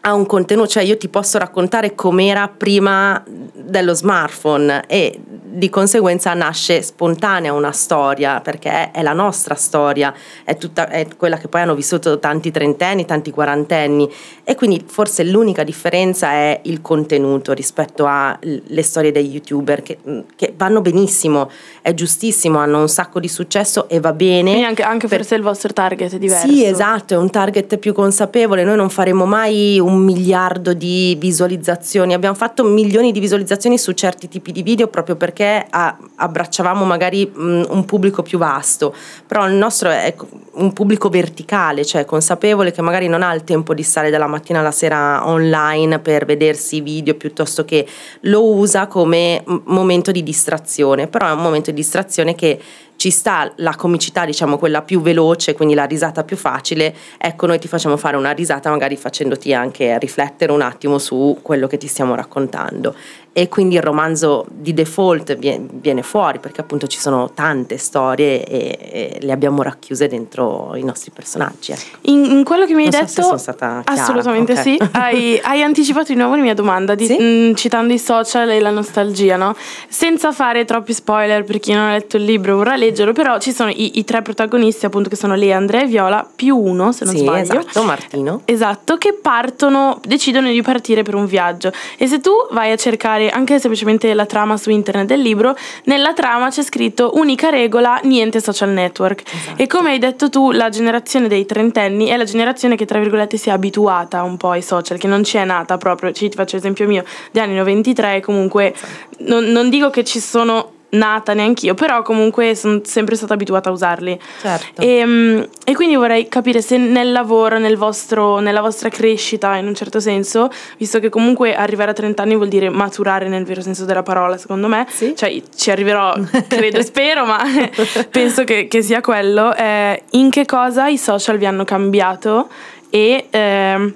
ha 0.01 0.15
un 0.15 0.27
contenuto, 0.27 0.69
cioè 0.69 0.83
io 0.85 0.97
ti 0.97 1.09
posso 1.09 1.39
raccontare 1.39 1.95
com'era 1.95 2.49
prima 2.49 3.23
dello 3.27 3.95
smartphone 3.95 4.85
e 4.87 5.19
di 5.59 5.69
conseguenza 5.71 6.33
nasce 6.35 6.83
spontanea 6.83 7.53
una 7.53 7.73
storia 7.73 8.41
perché 8.41 8.91
è 8.93 9.03
la 9.03 9.13
nostra 9.13 9.55
storia, 9.55 10.15
è, 10.45 10.57
tutta, 10.57 10.89
è 10.89 11.07
quella 11.17 11.37
che 11.37 11.49
poi 11.49 11.63
hanno 11.63 11.75
vissuto 11.75 12.19
tanti 12.19 12.51
trentenni, 12.51 13.05
tanti 13.05 13.31
quarantenni 13.31 14.11
e 14.45 14.55
quindi 14.55 14.85
forse 14.87 15.25
l'unica 15.25 15.65
differenza 15.65 16.31
è 16.31 16.61
il 16.65 16.81
contenuto 16.81 17.53
rispetto 17.53 18.07
alle 18.07 18.83
storie 18.83 19.11
dei 19.11 19.29
youtuber 19.29 19.83
che, 19.83 19.99
che 20.37 20.55
vanno 20.57 20.81
benissimo, 20.81 21.51
è 21.83 21.93
giustissimo, 21.93 22.59
hanno 22.59 22.81
un 22.81 22.89
sacco 22.89 23.19
di 23.19 23.29
successo 23.29 23.89
e 23.89 23.99
va 24.01 24.13
bene. 24.13 24.51
Quindi 24.51 24.65
anche, 24.65 24.83
anche 24.83 25.09
per... 25.09 25.19
forse 25.19 25.35
il 25.35 25.43
vostro 25.43 25.73
target 25.73 26.15
è 26.15 26.19
diverso. 26.19 26.47
Sì, 26.47 26.65
esatto, 26.65 27.15
è 27.15 27.17
un 27.17 27.31
target 27.31 27.79
più 27.79 27.93
consapevole, 27.93 28.65
noi 28.65 28.77
non 28.77 28.91
faremo 28.91 29.27
mai 29.27 29.79
un 29.81 29.88
miliardo 29.97 30.73
di 30.73 31.17
visualizzazioni, 31.19 32.15
abbiamo 32.15 32.35
fatto 32.35 32.65
milioni 32.65 33.13
di 33.13 33.21
visualizzazioni 33.21 33.79
su 33.79 33.93
certi 33.93 34.29
tipi 34.29 34.53
di 34.53 34.63
video 34.63 34.89
proprio 34.89 35.17
perché 35.17 35.67
abbracciavamo 35.69 36.85
magari 36.85 37.31
un 37.35 37.85
pubblico 37.87 38.23
più 38.23 38.39
vasto, 38.39 38.95
però 39.27 39.47
il 39.47 39.55
nostro 39.55 39.91
è 39.91 40.15
un 40.53 40.73
pubblico 40.73 41.09
verticale, 41.09 41.85
cioè 41.85 42.05
consapevole 42.05 42.73
che 42.73 42.83
magari 42.83 43.09
non 43.09 43.23
ha 43.23 43.33
il 43.35 43.45
tempo 43.45 43.75
di 43.75 43.83
stare 43.83 44.11
dalla 44.11 44.27
mattina 44.27 44.61
alla 44.61 44.73
sera 44.73 45.27
online 45.27 45.99
per 46.01 46.25
vedersi 46.25 46.81
video 46.81 47.15
piuttosto 47.15 47.65
che 47.65 47.87
lo 48.23 48.45
usa 48.45 48.87
come 48.87 49.43
momento 49.65 50.11
di 50.11 50.23
distrazione, 50.23 51.07
però 51.07 51.29
è 51.29 51.33
un 51.33 51.43
momento 51.43 51.71
di 51.71 51.77
distrazione 51.77 52.35
che 52.35 52.61
ci 52.99 53.11
sta 53.11 53.51
la 53.59 53.77
comicità, 53.77 54.25
diciamo 54.25 54.59
quella 54.59 54.83
più 54.83 55.01
veloce, 55.01 55.55
quindi 55.55 55.75
la 55.75 55.85
risata 55.85 56.25
più 56.25 56.37
facile, 56.37 56.93
ecco 57.17 57.47
noi 57.47 57.61
ti 57.61 57.69
facciamo 57.69 57.97
fare 57.97 58.17
una 58.17 58.33
risata 58.33 58.71
magari 58.71 58.97
facendoti 58.97 59.55
anche 59.55 59.97
riflettere 60.01 60.51
un 60.51 60.63
attimo 60.63 60.99
su 60.99 61.39
quello 61.41 61.69
che 61.69 61.77
ti 61.77 61.87
stiamo 61.87 62.17
raccontando 62.17 62.93
e 63.39 63.49
quindi 63.49 63.77
il 63.77 63.83
romanzo 63.83 64.47
di 64.51 64.75
default 64.75 65.37
viene 65.37 66.03
fuori 66.03 66.41
perché 66.41 66.61
appunto 66.61 66.89
ci 66.89 66.99
sono 66.99 67.31
tante 67.33 67.77
storie 67.77 68.43
e, 68.43 69.19
le 69.21 69.31
abbiamo 69.31 69.63
racchiuse 69.63 70.09
dentro 70.09 70.75
i 70.75 70.83
nostri 70.83 71.13
personaggi. 71.13 71.71
Ecco. 71.71 71.99
In, 72.11 72.25
in, 72.25 72.43
quello 72.43 72.67
che 72.67 72.75
mi 72.75 72.87
hai 72.87 72.91
non 72.91 73.01
detto, 73.01 73.13
so 73.13 73.23
sono 73.23 73.39
stata 73.39 73.83
chiara. 73.85 74.03
assolutamente 74.03 74.53
okay. 74.53 74.65
sì, 74.65 74.79
hai, 74.91 75.39
hai, 75.45 75.63
anticipato 75.63 76.13
di 76.13 76.19
nuovo 76.19 76.35
la 76.35 76.43
mia 76.43 76.55
domanda 76.55 76.97
di, 76.97 77.07
sì? 77.07 77.17
mh, 77.17 77.23
mm, 77.23 77.55
citando 77.55 77.93
i 77.93 77.99
social 78.01 78.51
e 78.51 78.59
la 78.59 78.71
nostalgia, 78.71 79.37
no? 79.37 79.55
senza 79.89 80.33
fare 80.33 80.65
troppi 80.65 80.93
spoiler 80.93 81.45
per 81.45 81.61
chi 81.61 81.73
non 81.73 81.85
ha 81.85 81.93
letto 81.93 82.17
il 82.17 82.25
libro 82.25 82.57
vorrà 82.57 82.75
leggerlo, 82.75 83.13
però 83.13 83.39
ci 83.39 83.53
sono 83.53 83.71
i, 83.71 84.01
i 84.01 84.05
tre 84.05 84.21
protagonisti 84.21 84.85
appunto 84.85 85.09
che 85.09 85.15
sono 85.17 85.37
Lea, 85.37 85.57
Andrea 85.57 85.83
e 85.83 85.87
Viola 85.87 86.29
più 86.35 86.57
uno 86.57 86.91
se 86.91 87.05
non 87.05 87.15
sì, 87.15 87.21
sbaglio. 87.21 87.61
Esatto, 87.61 87.85
Martino. 87.85 88.41
Esatto, 88.47 88.97
che 88.97 89.13
partono, 89.13 90.01
decidono 90.05 90.51
di 90.51 90.61
partire 90.61 91.05
per 91.05 91.15
un 91.15 91.27
viaggio 91.27 91.71
e 91.97 92.09
se 92.09 92.19
tu 92.19 92.33
vai 92.51 92.73
a 92.73 92.77
cercare 92.77 93.27
anche 93.31 93.59
semplicemente 93.59 94.13
la 94.15 94.27
trama 94.27 94.57
su 94.57 94.71
internet 94.71 95.07
del 95.07 95.21
libro, 95.21 95.57
nella 95.85 96.13
trama 96.13 96.51
c'è 96.51 96.63
scritto 96.63 97.13
unica 97.15 97.51
regola, 97.51 98.01
niente 98.05 98.41
social 98.41 98.71
network. 98.71 99.23
Esatto. 99.25 99.63
E 99.63 99.67
come 99.67 99.91
hai 99.91 99.99
detto 99.99 100.29
tu, 100.29 100.51
la 100.51 100.69
generazione 100.69 101.29
dei 101.29 101.47
trentenni 101.47 102.07
è 102.07 102.17
la 102.17 102.25
generazione 102.25 102.77
che 102.77 102.85
tra 102.85 102.99
virgolette 102.99 103.37
si 103.37 103.49
è 103.49 103.53
abituata 103.53 104.23
un 104.23 104.37
po' 104.37 104.51
ai 104.51 104.63
social, 104.63 104.99
che 104.99 105.07
non 105.07 105.25
ci 105.25 105.37
è 105.37 105.45
nata 105.45 105.77
proprio, 105.77 106.13
ci, 106.13 106.31
faccio 106.35 106.57
l'esempio 106.57 106.87
mio, 106.87 107.05
degli 107.31 107.43
anni 107.43 107.57
93, 107.57 108.21
comunque 108.21 108.73
esatto. 108.73 108.91
non, 109.19 109.45
non 109.45 109.71
dico 109.71 109.91
che 109.91 110.05
ci 110.05 110.21
sono 110.21 110.73
nata 110.91 111.35
neanch'io, 111.35 111.75
però 111.75 112.03
comunque 112.03 112.55
sono 112.55 112.81
sempre 112.85 113.17
stata 113.17 113.35
abituata 113.35 113.69
a 113.69 113.73
usarli. 113.73 114.19
Certo. 114.41 114.81
E, 114.81 114.97
ehm, 114.97 115.49
e, 115.65 115.75
quindi 115.75 115.97
vorrei 115.97 116.29
capire 116.29 116.63
se 116.63 116.77
nel 116.79 117.13
lavoro, 117.13 117.59
nel 117.59 117.77
vostro, 117.77 118.39
nella 118.39 118.61
vostra 118.61 118.89
crescita, 118.89 119.57
in 119.57 119.67
un 119.67 119.75
certo 119.75 120.01
senso, 120.01 120.51
visto 120.79 120.99
che 120.99 121.09
comunque 121.09 121.55
arrivare 121.55 121.91
a 121.91 121.95
30 121.95 122.23
anni 122.23 122.37
vuol 122.37 122.49
dire 122.49 122.71
maturare 122.71 123.29
nel 123.29 123.45
vero 123.45 123.61
senso 123.61 123.85
della 123.85 124.03
parola, 124.03 124.37
secondo 124.39 124.69
me, 124.69 124.87
sì? 124.89 125.15
cioè 125.15 125.43
ci 125.55 125.71
arriverò, 125.71 126.15
credo 126.49 126.79
e 126.79 126.85
spero, 126.85 127.27
ma 127.27 127.43
penso 128.11 128.45
che, 128.45 128.67
che, 128.69 128.83
sia 128.83 129.01
quello, 129.01 129.55
eh, 129.55 130.03
in 130.13 130.31
che 130.31 130.45
cosa 130.47 130.89
i 130.89 130.99
social 130.99 131.37
vi 131.39 131.47
hanno 131.47 131.65
cambiato 131.65 132.49
e... 132.91 133.27
Eh, 133.31 133.95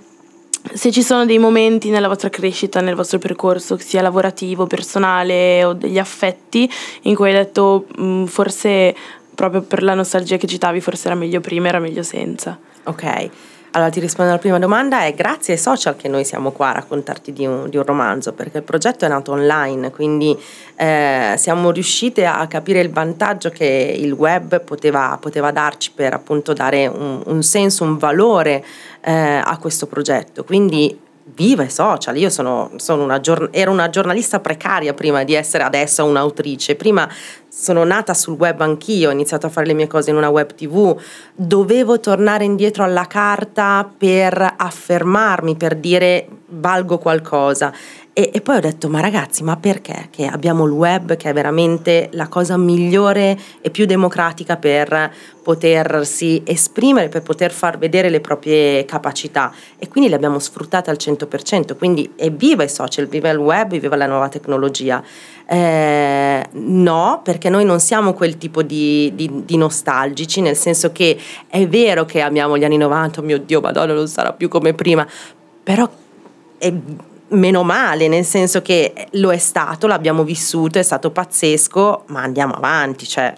se 0.74 0.90
ci 0.90 1.02
sono 1.02 1.24
dei 1.26 1.38
momenti 1.38 1.90
nella 1.90 2.08
vostra 2.08 2.28
crescita, 2.28 2.80
nel 2.80 2.94
vostro 2.94 3.18
percorso, 3.18 3.76
sia 3.78 4.02
lavorativo, 4.02 4.66
personale 4.66 5.64
o 5.64 5.72
degli 5.72 5.98
affetti, 5.98 6.70
in 7.02 7.14
cui 7.14 7.28
hai 7.28 7.34
detto 7.34 7.86
mm, 8.00 8.24
forse 8.24 8.94
proprio 9.34 9.62
per 9.62 9.82
la 9.82 9.94
nostalgia 9.94 10.36
che 10.36 10.46
citavi, 10.46 10.80
forse 10.80 11.06
era 11.06 11.16
meglio 11.16 11.40
prima, 11.40 11.68
era 11.68 11.78
meglio 11.78 12.02
senza. 12.02 12.58
Ok. 12.84 13.30
Allora 13.74 13.88
ti 13.88 14.00
rispondo 14.00 14.30
alla 14.30 14.40
prima 14.40 14.58
domanda, 14.58 15.04
è 15.04 15.14
grazie 15.14 15.54
ai 15.54 15.58
social 15.58 15.96
che 15.96 16.06
noi 16.06 16.26
siamo 16.26 16.50
qua 16.50 16.68
a 16.68 16.72
raccontarti 16.72 17.32
di 17.32 17.46
un, 17.46 17.70
di 17.70 17.78
un 17.78 17.84
romanzo, 17.84 18.34
perché 18.34 18.58
il 18.58 18.64
progetto 18.64 19.06
è 19.06 19.08
nato 19.08 19.32
online, 19.32 19.90
quindi 19.90 20.38
eh, 20.76 21.34
siamo 21.38 21.70
riuscite 21.70 22.26
a 22.26 22.46
capire 22.48 22.80
il 22.80 22.90
vantaggio 22.90 23.48
che 23.48 23.96
il 23.98 24.12
web 24.12 24.60
poteva, 24.60 25.16
poteva 25.18 25.50
darci 25.52 25.92
per 25.94 26.12
appunto 26.12 26.52
dare 26.52 26.86
un, 26.86 27.22
un 27.24 27.42
senso, 27.42 27.84
un 27.84 27.96
valore 27.96 28.62
eh, 29.00 29.40
a 29.42 29.56
questo 29.58 29.86
progetto. 29.86 30.44
Quindi 30.44 30.98
viva 31.34 31.62
i 31.62 31.70
social. 31.70 32.16
Io 32.16 32.30
sono, 32.30 32.70
sono 32.76 33.04
una 33.04 33.20
ero 33.50 33.70
una 33.70 33.88
giornalista 33.88 34.40
precaria 34.40 34.94
prima 34.94 35.24
di 35.24 35.34
essere 35.34 35.64
adesso 35.64 36.04
un'autrice. 36.04 36.74
Prima 36.74 37.08
sono 37.48 37.84
nata 37.84 38.14
sul 38.14 38.36
web 38.38 38.60
anch'io, 38.60 39.10
ho 39.10 39.12
iniziato 39.12 39.46
a 39.46 39.50
fare 39.50 39.66
le 39.66 39.74
mie 39.74 39.86
cose 39.86 40.10
in 40.10 40.16
una 40.16 40.30
web 40.30 40.54
tv. 40.54 40.98
Dovevo 41.34 42.00
tornare 42.00 42.44
indietro 42.44 42.84
alla 42.84 43.06
carta 43.06 43.88
per 43.96 44.54
affermarmi, 44.56 45.56
per 45.56 45.76
dire 45.76 46.26
valgo 46.46 46.98
qualcosa. 46.98 47.72
E, 48.14 48.30
e, 48.30 48.42
poi 48.42 48.56
ho 48.56 48.60
detto, 48.60 48.90
ma 48.90 49.00
ragazzi, 49.00 49.42
ma 49.42 49.56
perché? 49.56 50.08
Che 50.10 50.26
abbiamo 50.26 50.66
il 50.66 50.72
web 50.72 51.16
che 51.16 51.30
è 51.30 51.32
veramente 51.32 52.10
la 52.12 52.28
cosa 52.28 52.58
migliore 52.58 53.38
e 53.62 53.70
più 53.70 53.86
democratica 53.86 54.58
per 54.58 55.10
potersi 55.42 56.42
esprimere, 56.44 57.08
per 57.08 57.22
poter 57.22 57.52
far 57.52 57.78
vedere 57.78 58.10
le 58.10 58.20
proprie 58.20 58.84
capacità. 58.84 59.50
E 59.78 59.88
quindi 59.88 60.10
le 60.10 60.16
abbiamo 60.16 60.38
sfruttate 60.38 60.90
al 60.90 60.98
100%. 61.00 61.74
Quindi 61.74 62.12
evviva 62.16 62.62
i 62.64 62.68
social, 62.68 63.06
viva 63.06 63.30
il 63.30 63.38
web, 63.38 63.78
viva 63.78 63.96
la 63.96 64.06
nuova 64.06 64.28
tecnologia. 64.28 65.02
Eh, 65.46 66.46
no, 66.50 67.20
perché 67.24 67.48
noi 67.48 67.64
non 67.64 67.80
siamo 67.80 68.12
quel 68.12 68.36
tipo 68.36 68.62
di, 68.62 69.10
di, 69.14 69.42
di, 69.46 69.56
nostalgici, 69.56 70.42
nel 70.42 70.56
senso 70.56 70.92
che 70.92 71.18
è 71.48 71.66
vero 71.66 72.04
che 72.04 72.20
amiamo 72.20 72.58
gli 72.58 72.64
anni 72.64 72.76
90, 72.76 73.20
oh 73.20 73.22
mio 73.22 73.38
Dio, 73.38 73.62
madonna, 73.62 73.94
non 73.94 74.06
sarà 74.06 74.34
più 74.34 74.48
come 74.48 74.74
prima, 74.74 75.06
però 75.62 75.88
è 76.58 76.72
meno 77.32 77.62
male, 77.62 78.08
nel 78.08 78.24
senso 78.24 78.62
che 78.62 78.92
lo 79.12 79.32
è 79.32 79.38
stato, 79.38 79.86
l'abbiamo 79.86 80.24
vissuto, 80.24 80.78
è 80.78 80.82
stato 80.82 81.10
pazzesco, 81.10 82.04
ma 82.06 82.22
andiamo 82.22 82.54
avanti, 82.54 83.06
cioè 83.06 83.34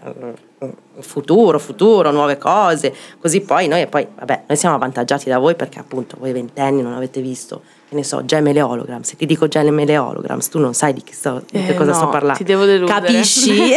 futuro, 1.01 1.59
futuro, 1.59 2.11
nuove 2.11 2.39
cose, 2.39 2.95
così 3.21 3.41
poi 3.41 3.69
noi, 3.69 3.87
poi, 3.87 4.07
vabbè, 4.15 4.45
noi 4.47 4.57
siamo 4.57 4.75
avvantaggiati 4.75 5.29
da 5.29 5.39
voi 5.39 5.55
perché 5.55 5.79
appunto 5.79 6.17
voi 6.19 6.33
ventenni 6.33 6.83
non 6.83 6.93
avete 6.93 7.21
visto 7.21 7.63
che 7.89 7.95
ne 7.95 8.05
so, 8.05 8.25
Gemele 8.25 8.61
Holograms. 8.61 9.09
Se 9.09 9.17
ti 9.17 9.25
dico 9.25 9.47
Gemele 9.47 9.97
Holograms, 9.97 10.49
tu 10.49 10.59
non 10.59 10.75
sai 10.75 10.93
di, 10.93 11.03
sto, 11.11 11.43
di 11.51 11.65
che 11.65 11.73
eh, 11.73 11.75
cosa 11.75 11.93
no, 11.93 11.97
sto 11.97 12.09
parlando. 12.09 12.39
Ti 12.39 12.45
devo 12.45 12.65
deludere. 12.65 13.01
Capisci? 13.01 13.73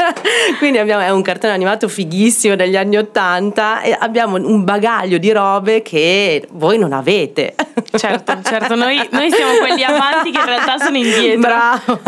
Quindi 0.58 0.78
abbiamo, 0.78 1.02
è 1.02 1.10
un 1.10 1.22
cartone 1.22 1.52
animato 1.52 1.88
fighissimo 1.88 2.56
degli 2.56 2.76
anni 2.76 2.96
Ottanta 2.96 3.80
e 3.80 3.96
abbiamo 3.98 4.36
un 4.36 4.64
bagaglio 4.64 5.18
di 5.18 5.32
robe 5.32 5.82
che 5.82 6.46
voi 6.52 6.78
non 6.78 6.92
avete. 6.92 7.54
Certo, 7.94 8.38
certo, 8.42 8.74
noi, 8.74 9.08
noi 9.10 9.30
siamo 9.30 9.58
quelli 9.58 9.84
avanti 9.84 10.30
che 10.30 10.38
in 10.38 10.46
realtà 10.46 10.78
sono 10.78 10.96
indietro. 10.96 11.40
Bravo. 11.40 12.00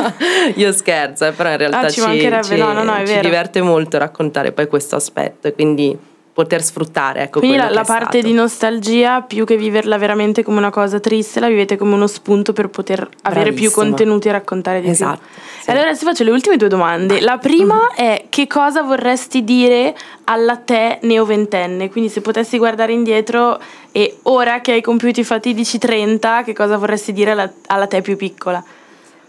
Io 0.56 0.72
scherzo, 0.72 1.26
eh, 1.26 1.32
però 1.32 1.50
in 1.50 1.56
realtà 1.56 1.78
ah, 1.78 1.90
ci, 1.90 2.00
ci, 2.00 2.38
ci, 2.42 2.56
no, 2.56 2.72
no, 2.72 3.06
ci 3.06 3.20
diverte 3.20 3.62
molto 3.62 3.96
raccontare 3.96 4.45
poi 4.52 4.66
questo 4.68 4.96
aspetto. 4.96 5.52
Quindi 5.52 5.98
poter 6.36 6.62
sfruttare. 6.62 7.22
Ecco, 7.22 7.38
Quindi 7.38 7.56
la, 7.56 7.70
la 7.70 7.82
parte 7.82 8.18
stato. 8.18 8.26
di 8.26 8.34
nostalgia, 8.34 9.22
più 9.22 9.46
che 9.46 9.56
viverla 9.56 9.96
veramente 9.96 10.42
come 10.42 10.58
una 10.58 10.68
cosa 10.68 11.00
triste, 11.00 11.40
la 11.40 11.48
vivete 11.48 11.78
come 11.78 11.94
uno 11.94 12.06
spunto 12.06 12.52
per 12.52 12.68
poter 12.68 13.08
avere 13.22 13.52
più 13.52 13.70
contenuti 13.70 14.28
e 14.28 14.32
raccontare 14.32 14.82
di 14.82 14.90
esatto, 14.90 15.20
più. 15.20 15.42
Sì. 15.62 15.70
Allora 15.70 15.86
adesso 15.86 16.04
faccio 16.04 16.24
le 16.24 16.30
ultime 16.32 16.58
due 16.58 16.68
domande. 16.68 17.22
La 17.22 17.38
prima 17.38 17.76
mm. 17.76 17.96
è 17.96 18.24
che 18.28 18.46
cosa 18.46 18.82
vorresti 18.82 19.44
dire 19.44 19.96
alla 20.24 20.56
te 20.56 20.98
neoventenne? 21.00 21.88
Quindi 21.88 22.10
se 22.10 22.20
potessi 22.20 22.58
guardare 22.58 22.92
indietro 22.92 23.58
e 23.90 24.18
ora 24.24 24.60
che 24.60 24.72
hai 24.72 24.82
compiuto 24.82 25.20
i 25.20 25.24
fatidici 25.24 25.78
30, 25.78 26.42
che 26.42 26.52
cosa 26.52 26.76
vorresti 26.76 27.14
dire 27.14 27.30
alla, 27.30 27.50
alla 27.68 27.86
te 27.86 28.02
più 28.02 28.14
piccola? 28.14 28.62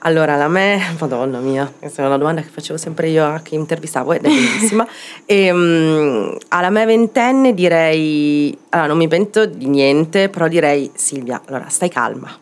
Allora, 0.07 0.37
la 0.37 0.47
me, 0.47 0.95
madonna 1.01 1.39
mia, 1.39 1.69
questa 1.77 2.01
è 2.01 2.05
una 2.05 2.17
domanda 2.17 2.39
che 2.39 2.47
facevo 2.47 2.77
sempre 2.77 3.09
io 3.09 3.25
a 3.25 3.39
chi 3.39 3.55
intervistavo 3.55 4.13
ed 4.13 4.23
è 4.23 4.29
bellissima. 4.29 4.87
e, 5.25 5.51
um, 5.51 6.37
alla 6.47 6.69
me 6.69 6.85
ventenne 6.85 7.53
direi, 7.53 8.57
allora 8.69 8.87
non 8.87 8.97
mi 8.99 9.09
pento 9.09 9.45
di 9.45 9.67
niente, 9.67 10.29
però 10.29 10.47
direi 10.47 10.89
Silvia, 10.95 11.41
allora 11.45 11.67
stai 11.67 11.89
calma. 11.89 12.33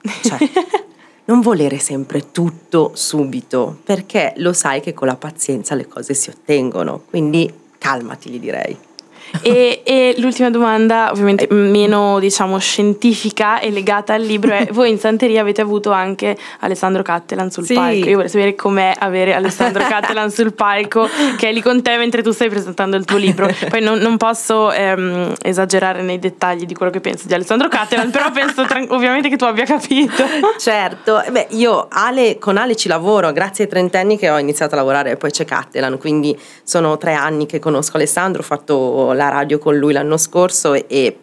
Cioè, 0.00 0.36
non 1.26 1.40
volere 1.42 1.78
sempre 1.78 2.32
tutto 2.32 2.90
subito, 2.94 3.78
perché 3.84 4.32
lo 4.38 4.52
sai 4.52 4.80
che 4.80 4.92
con 4.92 5.06
la 5.06 5.14
pazienza 5.14 5.76
le 5.76 5.86
cose 5.86 6.14
si 6.14 6.28
ottengono, 6.28 7.02
quindi 7.08 7.48
calmati, 7.78 8.30
gli 8.30 8.40
direi. 8.40 8.76
E, 9.42 9.82
e, 9.84 10.14
l'ultima 10.18 10.50
domanda, 10.50 11.10
ovviamente 11.10 11.46
meno 11.50 12.18
diciamo 12.20 12.58
scientifica 12.58 13.58
e 13.58 13.70
legata 13.70 14.14
al 14.14 14.22
libro, 14.22 14.52
è: 14.52 14.68
voi 14.72 14.90
in 14.90 14.98
Santeria 14.98 15.40
avete 15.40 15.60
avuto 15.60 15.90
anche 15.90 16.36
Alessandro 16.60 17.02
Cattelan 17.02 17.50
sul 17.50 17.64
sì. 17.64 17.74
palco. 17.74 18.08
Io 18.08 18.14
vorrei 18.14 18.28
sapere 18.28 18.54
com'è 18.54 18.94
avere 18.98 19.34
Alessandro 19.34 19.82
Cattelan 19.88 20.30
sul 20.30 20.54
palco, 20.54 21.08
che 21.36 21.48
è 21.48 21.52
lì 21.52 21.60
con 21.60 21.82
te 21.82 21.96
mentre 21.96 22.22
tu 22.22 22.30
stai 22.30 22.48
presentando 22.48 22.96
il 22.96 23.04
tuo 23.04 23.18
libro. 23.18 23.48
Poi 23.68 23.80
non, 23.80 23.98
non 23.98 24.16
posso 24.16 24.70
ehm, 24.70 25.34
esagerare 25.42 26.02
nei 26.02 26.18
dettagli 26.18 26.64
di 26.64 26.74
quello 26.74 26.92
che 26.92 27.00
penso 27.00 27.26
di 27.26 27.34
Alessandro 27.34 27.68
Cattelan, 27.68 28.10
però 28.10 28.30
penso 28.30 28.64
tran- 28.64 28.86
ovviamente 28.90 29.28
che 29.28 29.36
tu 29.36 29.44
abbia 29.44 29.64
capito. 29.64 30.24
Certo, 30.58 31.22
beh, 31.30 31.48
io 31.50 31.88
Ale, 31.90 32.38
con 32.38 32.56
Ale 32.56 32.76
ci 32.76 32.88
lavoro, 32.88 33.32
grazie 33.32 33.64
ai 33.64 33.70
trentenni 33.70 34.16
che 34.16 34.30
ho 34.30 34.38
iniziato 34.38 34.74
a 34.74 34.78
lavorare 34.78 35.12
e 35.12 35.16
poi 35.16 35.30
c'è 35.30 35.44
Cattelan, 35.44 35.98
quindi 35.98 36.38
sono 36.62 36.96
tre 36.96 37.14
anni 37.14 37.46
che 37.46 37.58
conosco 37.58 37.96
Alessandro, 37.96 38.40
ho 38.40 38.44
fatto 38.44 39.12
la 39.12 39.21
radio 39.28 39.58
con 39.58 39.76
lui 39.76 39.92
l'anno 39.92 40.16
scorso 40.16 40.74
e 40.74 41.16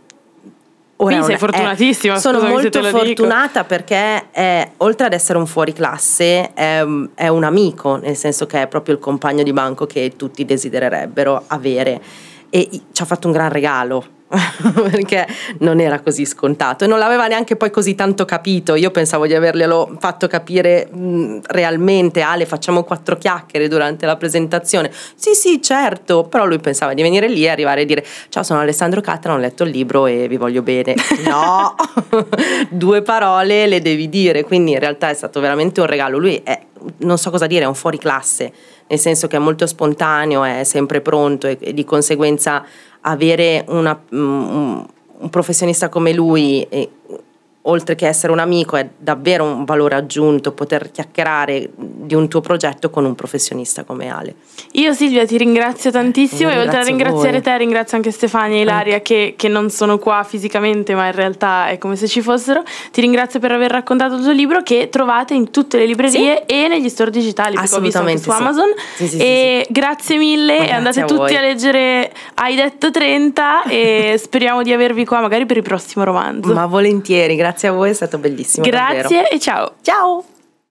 Ora 1.01 1.15
Quindi 1.15 1.27
sei 1.27 1.38
fortunatissima. 1.38 2.15
Eh, 2.15 2.20
sono 2.20 2.41
molto 2.41 2.84
fortunata 2.84 3.62
dico. 3.62 3.63
perché 3.63 4.32
è, 4.32 4.70
oltre 4.77 5.06
ad 5.06 5.13
essere 5.13 5.38
un 5.38 5.48
fuoriclasse 5.48 6.53
è, 6.53 6.86
è 7.15 7.27
un 7.29 7.44
amico, 7.46 7.96
nel 7.96 8.18
senso 8.18 8.46
che 8.46 8.63
è 8.63 8.68
proprio 8.68 8.96
il 8.96 9.00
compagno 9.00 9.44
di 9.44 9.53
banco 9.53 9.86
che 9.86 10.15
tutti 10.18 10.44
desidererebbero 10.44 11.46
avere 11.48 12.01
e 12.50 12.70
ci 12.91 13.01
ha 13.01 13.06
fatto 13.06 13.27
un 13.27 13.34
gran 13.34 13.50
regalo 13.50 14.18
perché 14.92 15.26
non 15.60 15.80
era 15.80 16.00
così 16.02 16.24
scontato 16.24 16.84
e 16.84 16.88
non 16.88 17.00
l'aveva 17.00 17.26
neanche 17.26 17.56
poi 17.56 17.72
così 17.72 17.96
tanto 17.96 18.26
capito. 18.26 18.76
Io 18.76 18.92
pensavo 18.92 19.26
di 19.26 19.34
averglielo 19.34 19.98
fatto 20.00 20.28
capire 20.28 20.88
mh, 20.92 21.42
realmente. 21.48 22.22
Ale, 22.22 22.46
facciamo 22.46 22.84
quattro 22.84 23.18
chiacchiere 23.18 23.68
durante 23.68 24.06
la 24.06 24.16
presentazione. 24.18 24.92
Sì, 25.16 25.34
sì, 25.34 25.62
certo. 25.62 26.26
Però 26.26 26.46
lui 26.46 26.60
pensava 26.60 26.94
di 26.94 27.02
venire 27.02 27.28
lì 27.28 27.46
e 27.46 27.50
arrivare 27.50 27.82
a 27.82 27.86
dire: 27.86 28.06
Ciao, 28.30 28.44
sono 28.44 28.60
Alessandro 28.60 29.02
Catran, 29.02 29.38
ho 29.38 29.40
letto 29.40 29.64
il 29.64 29.72
libro 29.72 30.06
e 30.06 30.28
vi 30.28 30.38
voglio 30.38 30.62
bene. 30.62 30.96
No, 31.30 31.76
due 32.70 33.02
parole 33.02 33.68
le 33.68 33.82
devi 33.82 34.10
dire. 34.10 34.44
Quindi 34.44 34.72
in 34.72 34.80
realtà 34.80 35.10
è 35.10 35.14
stato 35.14 35.40
veramente 35.40 35.80
un 35.80 35.86
regalo. 35.86 36.18
Lui 36.18 36.42
è, 36.44 36.60
non 37.00 37.18
so 37.18 37.30
cosa 37.30 37.46
dire, 37.46 37.66
è 37.66 37.68
un 37.68 37.76
fuori 37.76 37.98
classe, 37.98 38.52
nel 38.88 39.00
senso 39.00 39.28
che 39.28 39.36
è 39.36 39.40
molto 39.40 39.68
spontaneo, 39.68 40.44
è 40.44 40.64
sempre 40.64 41.02
pronto 41.02 41.48
e, 41.48 41.58
e 41.60 41.74
di 41.74 41.84
conseguenza 41.84 42.64
avere 43.01 43.63
una, 43.68 44.00
un, 44.12 44.86
un, 45.20 45.29
professionista 45.29 45.89
come 45.89 46.13
lui 46.13 46.68
oltre 47.70 47.96
che 47.96 48.08
essere 48.08 48.32
un 48.32 48.40
amico, 48.40 48.76
è 48.76 48.88
davvero 48.98 49.44
un 49.44 49.66
valore 49.66 49.96
aggiunto 49.96 50.52
poter 50.52 50.92
chiacchierare 50.92 51.70
di 51.76 52.16
un 52.16 52.28
tuo 52.28 52.42
progetto 52.42 52.90
con 52.90 53.06
un 53.06 53.16
professionista 53.16 53.84
come 53.84 54.10
Ale. 54.10 54.36
Io 54.74 54.94
Silvia 54.94 55.26
ti 55.26 55.38
ringrazio 55.38 55.92
tantissimo 55.92 56.50
e 56.50 56.60
oltre 56.60 56.80
a 56.80 56.84
ringraziare 56.84 57.32
voi. 57.32 57.42
te 57.42 57.58
ringrazio 57.58 57.98
anche 57.98 58.12
Stefania 58.12 58.58
e 58.58 58.62
Ilaria 58.62 59.02
che, 59.02 59.34
che, 59.38 59.48
non 59.48 59.70
sono 59.70 59.98
qua 59.98 60.24
fisicamente 60.24 60.94
ma 60.96 61.08
in 61.08 61.14
realtà 61.14 61.68
è 61.68 61.78
come 61.78 61.96
se 61.96 62.08
ci 62.08 62.22
fossero. 62.22 62.64
Ti 62.92 63.02
ringrazio 63.02 63.40
per 63.40 63.52
aver 63.52 63.72
raccontato 63.72 64.16
il 64.16 64.22
tuo 64.22 64.32
libro 64.32 64.62
che 64.62 64.90
trovate 64.90 65.34
in 65.34 65.52
tutte 65.52 65.78
le 65.78 65.86
librerie 65.86 66.44
sì. 66.48 66.54
e 66.54 66.68
negli 66.68 66.90
store 66.90 67.12
digitali 67.12 67.56
perché 67.56 67.76
ho 67.76 67.80
visto 67.80 68.00
anche 68.00 68.18
su 68.18 68.30
Amazon. 68.30 68.68
Sì, 68.96 69.08
sì, 69.08 69.18
e 69.18 69.68
grazie 69.70 70.18
mille 70.18 70.58
ma 70.60 70.66
e 70.66 70.72
andate 70.72 71.06
tutti 71.06 71.36
a 71.36 71.42
leggere 71.42 72.12
Hai 72.36 72.56
detto 72.56 72.92
30 72.92 73.64
e 73.64 74.16
speriamo 74.22 74.64
di 74.64 74.72
avervi 74.72 75.06
qua 75.06 75.20
magari 75.20 75.46
per 75.46 75.58
il 75.58 75.64
prossimo 75.64 76.04
romanzo. 76.06 76.54
Ma 76.54 76.66
volentieri, 76.66 77.36
grazie 77.36 77.59
Grazie 77.60 77.68
a 77.68 77.72
voi, 77.74 77.89
è 77.89 77.94
stato 77.94 78.18
bellissimo. 78.18 78.66
Grazie 78.66 79.01
davvero. 79.01 79.30
e 79.32 79.39
ciao. 79.39 79.74
Ciao. 79.82 80.38